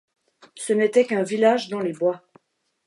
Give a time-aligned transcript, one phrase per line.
[0.55, 2.23] Ce n'était qu'un village dans les bois.